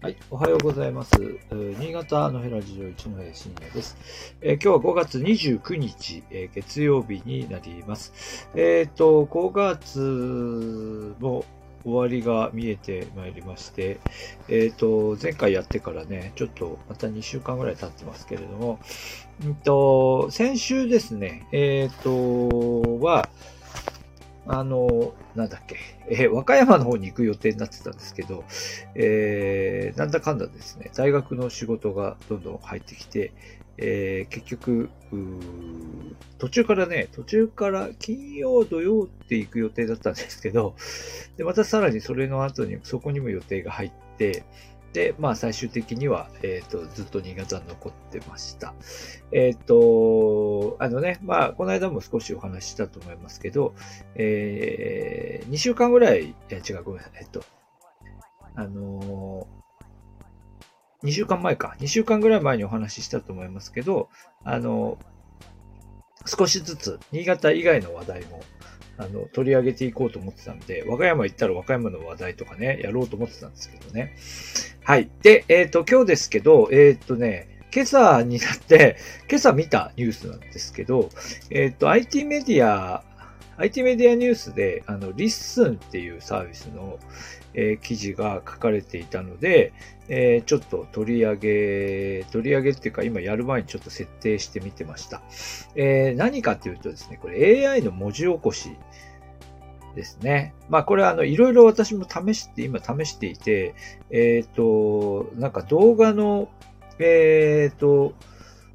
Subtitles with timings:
[0.00, 1.10] はい、おはようございます。
[1.50, 3.96] 新潟のヘラジオ一の深夜です、
[4.40, 8.48] えー、今日は5月29日、えー、月曜日になります。
[8.54, 11.44] えっ、ー、と、5月も
[11.82, 13.98] 終わりが見えてまいりまして、
[14.48, 18.78] えっ、と、前回やってからね、ちょっとまた2週間ぐらい経ってますけれども、
[19.44, 23.28] うんと、先週ですね、えっ、と、は、
[24.50, 25.76] あの、なんだっけ、
[26.08, 28.44] えー、和歌山の方に行く予定になってたんですけど、
[28.94, 33.32] えー、なんだかんだですね、大学の仕事がどんどん入ってきて、
[33.76, 34.88] えー、結局、
[36.38, 40.74] 途中からね、途中から金曜、土曜って行く予定だったんですけど、
[41.36, 44.44] で、またさらにそれの後に、そこにも予定が入って、
[44.92, 48.74] でまあ最終的には、えっ、ー、と、ずっと新潟残ってました。
[49.32, 53.74] えっ、ー、と、あのね、まあ、この間も少しお話ししたと思いますけど、
[54.14, 57.44] えー、2週間ぐらい、え違う、ごめんなさい、えっと、
[58.54, 64.08] あのー、2週間前か、2週間ぐらい前にお話ししたと思いますけど、
[64.42, 64.98] あの
[66.26, 68.42] 少しずつ、新潟以外の話題も、
[68.98, 74.16] あの、取り上げていこうと思ってたんで、和歌山行ったら和歌山の話題とかね、やろうと思ってたんですけどね。
[74.88, 75.10] はい。
[75.20, 78.96] で、えっ、ー、と、今日ですけど、えっ、ー、とね、今朝になって、
[79.28, 81.10] 今朝見たニュースなんですけど、
[81.50, 83.04] えっ、ー、と、IT メディア、
[83.58, 86.98] IT メディアニュースで、あの、 LISTEN っていうサービスの、
[87.52, 89.74] え、記事が書かれていたので、
[90.08, 95.20] え、ちょっと取り上げ、取り上げっていうか今やる前にちょっと設定してみてました。
[95.74, 98.70] え、何かっていうとですね、これ AI の文字起こし
[99.98, 100.54] ですね。
[100.68, 103.74] まあこれはあの、いろいろ私も試して、今試していて、
[104.10, 106.48] えっ、ー、と、なんか動画の、
[107.00, 108.14] えっ、ー、と、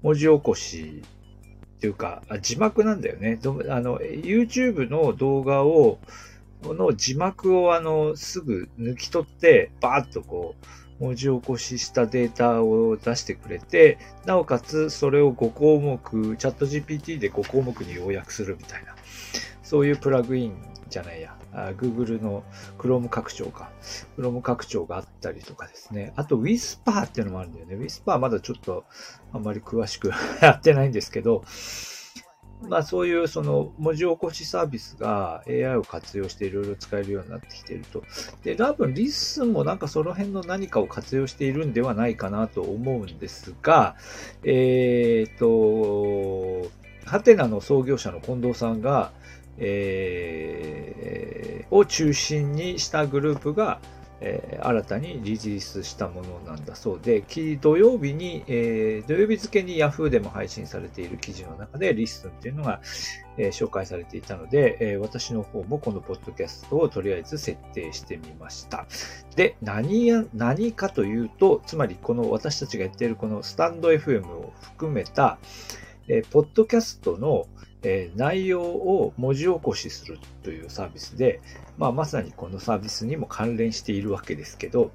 [0.00, 1.02] 文字起こし
[1.76, 3.38] っていうか、字幕なんだよね。
[3.68, 5.98] あの、YouTube の動画を、
[6.62, 10.54] この字幕をあの、すぐ抜き取って、バーッとこ
[10.98, 18.94] う、文字起こししたデータを出してくれて、なおかつそれを5項目、チャット GPT で5項目に要約するみたいな、
[19.62, 22.44] そういうプラグインじゃないや、Google の
[22.78, 23.70] Chrome 拡張か。
[24.18, 26.12] Chrome 拡張があったりとかですね。
[26.16, 27.76] あと Whisper っていうのもあるんだよね。
[27.76, 28.84] Whisper まだちょっと
[29.32, 30.10] あんまり詳しく
[30.42, 31.44] やってないんですけど、
[32.68, 38.02] まあそういうその文字起こしサービスが AI を活用していろいろ使えるようになってきていると。
[38.42, 43.96] で、多分 LISTEN もなんかその辺の何かを活用しているんではないかなと思うんですが、
[44.44, 46.68] えっ、と、
[47.06, 49.10] はてなの創業者の近藤さんが、
[49.58, 50.69] えー、
[51.70, 53.80] を中心にしたグループが、
[54.22, 57.22] えー、新たにリリースしたものなんだそうで、
[57.60, 62.80] 土曜日に、えー、土曜日付に Yahoo でも配信されている記事の中でリッストっていうのが、
[63.38, 68.86] えー、紹介されていたので、え私の方もこのポッドキャストをとりあえず設定してみました。
[69.36, 75.38] で、何や、何かというと、つまりこの私たちがやっているこのスタンド FM を含めた、
[76.08, 77.46] えポッドキャストの
[77.82, 81.40] えー、内容を文字起こしするというサービスで、
[81.78, 84.92] まあ、まさにこのサービスにも関連しているわけですけど、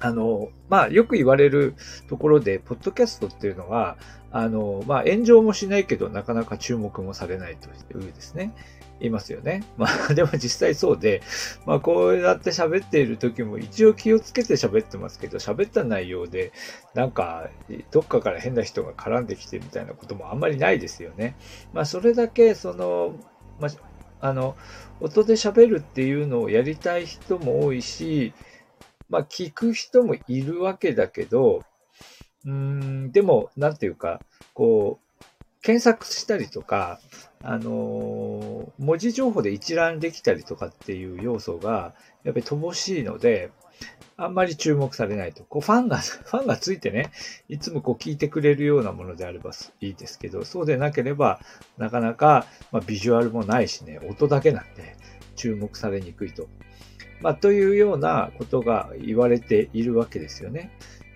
[0.00, 1.74] あの、まあ、よく言われる
[2.08, 3.96] ところで、ポッドキャストっていうのは、
[4.30, 8.54] あの、まあ、炎上もしないけど、なかなか注目もされないというですね。
[9.00, 9.62] いますよね。
[9.76, 11.22] まあ でも実際そうで、
[11.66, 16.52] まあこうやって喋っている時も一応気をつけて喋ってますけど、喋った内容で
[16.94, 17.48] なんか
[17.90, 21.36] どっかから変な人が絡んできてみたいなこともあんまりないですよね。
[21.72, 23.14] まあそれだけその、
[23.60, 23.70] まあ、
[24.20, 24.56] あの、
[25.00, 28.32] 音で喋るっていうのをやりたい人も多いし、
[29.08, 31.62] まあ聞く人もいるわけだけど、
[32.44, 34.20] うん、でも、なんていうか、
[34.54, 35.24] こう、
[35.62, 37.00] 検索したりとか、
[37.42, 43.50] あのー、文字情報で一覧できたりとかっていう要素が、やっぱり乏しいので、
[44.16, 45.44] あんまり注目されないと。
[45.44, 47.10] こうファンが、 ファンがついてね、
[47.48, 51.40] いつもこう聞いてくれるようなものであればいいですけど、そうでなければ、
[51.76, 54.96] なかなか、まあ、ビジュアルもないしね、音だけなんで、
[55.36, 56.48] 注目されにくいと。
[57.20, 60.70] まあ、というようなことが言われているわけですよね。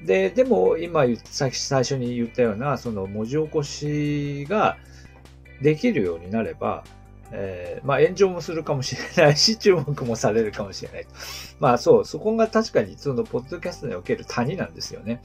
[0.05, 4.77] で、でも今最初に言ったような、その文字起こしが
[5.63, 6.85] できるようになれば、
[7.31, 11.07] えー、まあ炎上もするかもしれないし、 注目もされるかもしれない。
[11.61, 15.23] まあそう、そこが確かにそのポッドキャストにおける谷なんですよね。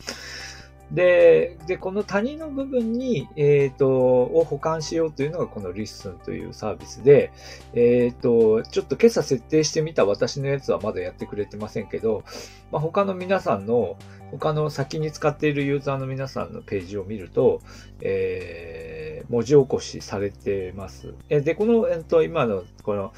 [0.92, 7.32] で、で、この谷の部分に、えっ、ー、と、を補完しようというのがこの LISTEN というサービスで、
[7.74, 12.24] えっ、ー、と、ちょっと今朝設定してみた私のやつはまだやってくれてませんけど、
[12.72, 13.98] まあ、他の皆さんの、
[14.32, 17.62] 他の先に使っているユーザーの皆さんのページを見ると、
[18.02, 21.14] えー、文字起こしされてます。
[21.30, 23.14] で、この、えっ、と、今の、この、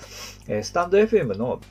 [0.63, 1.61] スタンド FM の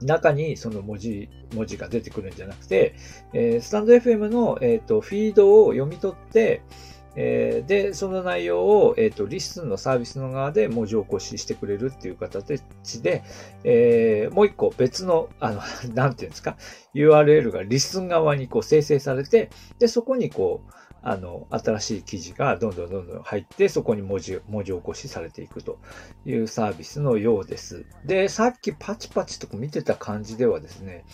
[0.00, 2.94] 中にその文字、文字が出てくるんじゃなくて、
[3.32, 6.62] えー、スタンド FM の、え、ー、と、フィードを読み取って、
[7.20, 12.62] えー、で、その内容を、えっ、ー、と、リスンのサービスの側で文字起こししてくれるっていう形
[13.02, 13.24] で、
[13.64, 15.60] えー、もう一個別の、あの、
[15.94, 16.56] なんていうんですか、
[16.94, 19.50] URL がリスン側にこう生成されて、
[19.80, 20.72] で、そこにこう、
[21.02, 25.78] あの、新しい記事がどんどんどんどん入って、そこに文字、文字起こしされていくと
[26.24, 27.86] いうサービスのようです。
[28.04, 31.04] で、さっきパチパチと見てた感じではですね、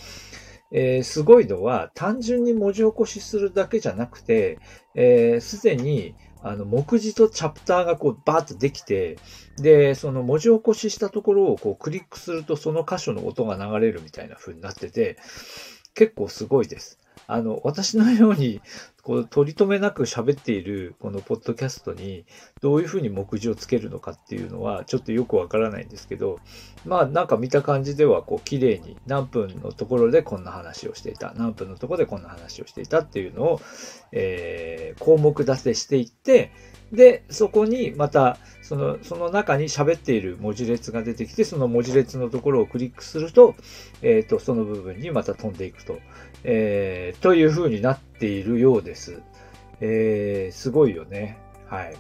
[0.71, 4.61] えー、すごいのは、単純に文字起こしするだけじゃなくて、す、
[4.95, 9.17] えー、で、に、あの、目次とチャプターがこう、バーッとできて、
[9.57, 15.17] で、その文字起こししたところをこう、クリックするとその箇所の音が流れるみたいな風になってて、
[15.95, 16.99] 結構すごいです。
[17.27, 18.61] あの、私のように、
[19.05, 22.25] こう、取り留めなく喋っている、このポッドキャストに、
[22.63, 26.41] どういうふうに目次をつけるのかっていうのは、ちょっとよくわからないんですけど、
[26.87, 33.61] まあ、なんか見た感じでは、こう、綺麗に何分のところでこんな話をしていた、何分のところでこんな話をしていたっていうのを、
[34.13, 36.51] えー、項目出せしていって、
[36.91, 43.55] で、そこにまた、その、その中に喋っている文字列が出てきて、その文字列のところをクリックすると、
[44.01, 45.99] えっ、ー、と、その部分にまた飛んでいくと。
[46.45, 49.23] えー、という風になってているようです。
[49.81, 51.39] えー、すごいよね。
[51.67, 51.97] はい。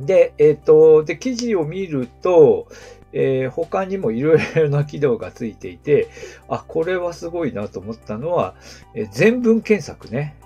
[0.00, 2.68] で、えっ、ー、と、で、記事を見ると、
[3.12, 6.08] えー、他にもいろいろな機能がついていて、
[6.48, 8.54] あ、これはすごいなと思ったのは、
[8.94, 10.36] えー、全文検索ね。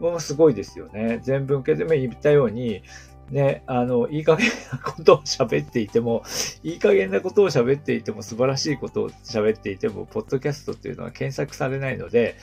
[0.00, 1.20] もうすごいですよね。
[1.22, 2.82] 全文検索、言ったように、
[3.30, 6.22] ね、あの、いい加減なことを喋っていても、
[6.62, 12.36] いい加減なことを喋っていても、素晴らしいことを喋っていても、ポッドキャストっていうのは検索されないので、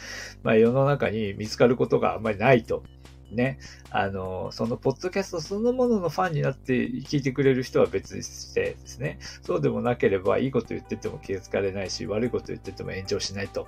[0.43, 2.83] まあ世の中に見つかることがあんまりないと。
[3.31, 3.57] ね。
[3.89, 9.19] あの、そのポッドキャストそのもののファンになって聞いてくれる人は別にしてですね。
[9.41, 13.67] そうでもなければ、いいこと言ってても気がつかれないし、悪いこと言ってても炎上しないと、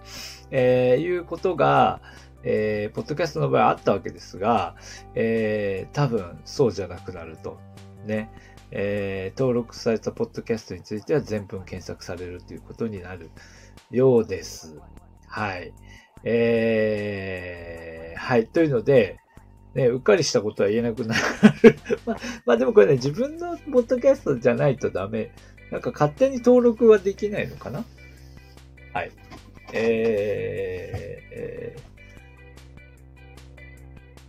[0.51, 2.01] えー、いうことが、
[2.43, 4.75] えー、ポッドキャストの場合あったわけですが、
[5.15, 7.59] えー、多分そうじゃなくなると。
[8.05, 8.31] ね。
[8.71, 13.29] えー、登録されたポッドキャストについては全文検索されるということになる
[13.91, 14.77] ようです。
[15.27, 15.73] はい。
[16.23, 18.47] えー、はい。
[18.47, 19.19] というので、
[19.73, 21.21] ね、うっかりしたことは言えなくなる
[22.05, 22.17] まあ。
[22.45, 25.31] まあでもこれね、自分のポッドキャストじゃないとダメ。
[25.71, 27.83] なんか勝手に登録はできないのかな
[28.93, 29.11] はい。
[29.73, 31.66] えー、えー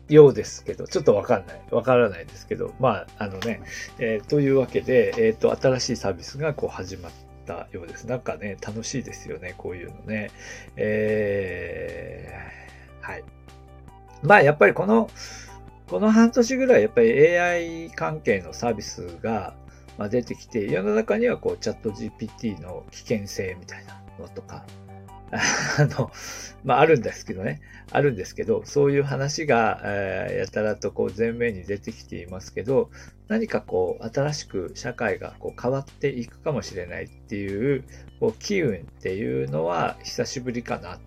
[0.09, 1.61] ようですけど、ちょっとわかんない。
[1.71, 3.61] わからないですけど、まあ、あのね、
[3.99, 7.13] えー、というわけで、えっ、ー、と、新しいサービスがこう始まっ
[7.47, 8.07] たようです。
[8.07, 10.31] なんかね、楽しいですよね、こういうのね。
[10.77, 13.25] えー、はい。
[14.23, 15.11] まあ、やっぱりこの、
[15.89, 19.55] この半年ぐらい、やっぱり AI 関係のサービスが
[20.11, 24.65] 出てきて、世の中にはこう、チャット GPT の危険性みたいなのとか、
[25.33, 26.11] あの、
[26.65, 27.61] まあ、あるんですけどね。
[27.91, 32.91] あるんですけど、そういう話が、えー、やたらとこう前面に出てきていますけど、
[33.29, 37.85] 何かこう、新しく社会がこう変わっていくかもしれないっていう、
[38.21, 40.99] こう、機運っていうのは久しぶりかな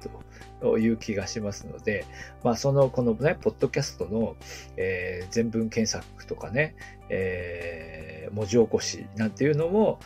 [0.61, 2.05] という気がしますので、
[2.43, 4.35] まあ、その、このね、ポッドキャストの、
[4.77, 6.75] えー、全文検索とかね、
[7.09, 9.99] えー、文字起こしなんていうのも、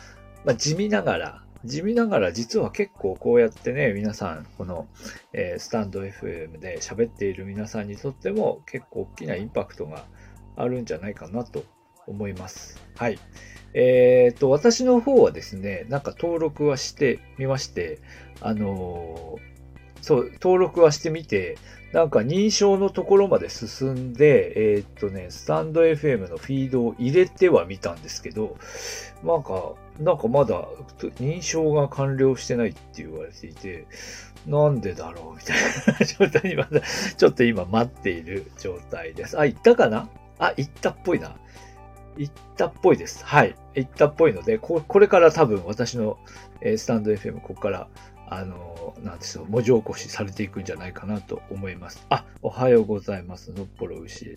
[0.44, 4.86] まあ、地味ながら、地味ながら実は結構こうやってね、皆さん、この、
[5.32, 10.04] えー、スタンド FM で喋っている皆さんにとっても結構大きなインパクトが
[10.56, 11.64] あるんじゃないかなと
[12.06, 12.80] 思います。
[12.96, 13.18] はい。
[13.74, 18.00] えっ、ー、と、私の方はですね、なんか登録はしてみまして、
[18.40, 19.55] あのー
[20.06, 21.58] そう、登録はしてみて、
[21.92, 28.56] なんか認証のところまで進んで、えー、っとね、スタンド FM のフィードを入れてはみたんですけど、
[29.24, 30.68] なんか、なんかまだ
[31.18, 33.88] 認証が完了してないって言われていて、
[34.46, 35.56] なんでだろうみたい
[35.98, 36.82] な状態にまだ、
[37.16, 39.36] ちょっと今待っている状態です。
[39.36, 40.08] あ、行ったかな？
[40.38, 41.34] あ、行ったっぽいな。
[42.16, 43.24] 行ったっぽいです。
[43.24, 43.56] はい。
[43.74, 46.16] 行ったっぽいので、ここれから多分私の、
[46.60, 47.88] えー、スタンド FM、ここから
[48.28, 52.04] あの、なんですよ、文字起こしされていくんじゃないかなと思います。
[52.08, 53.52] あ、おはようございます。
[53.52, 54.36] のっぽろ牛、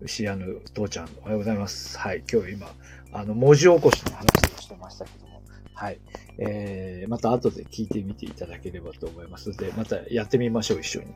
[0.00, 1.98] 牛屋の父ちゃん、おはようございます。
[1.98, 2.68] はい、今日今、
[3.12, 4.26] あの、文字起こしの話
[4.56, 5.35] をしてましたけども、
[5.76, 6.00] はい。
[6.38, 11.06] えー、また後で聞いてみていただければと思いますので、またやってみましょう、一緒に。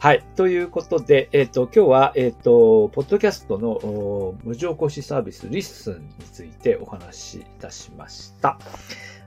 [0.00, 0.24] はい。
[0.34, 8.58] ということで、えっ、ー、と、今日は、えっ、ー、と、ポッドキャストの無常講師サービス、リッスンについてお話しいたしました。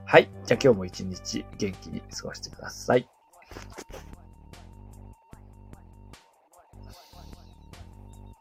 [0.06, 0.30] はい。
[0.46, 3.08] じゃあ今日も一日元気に過ごしてください。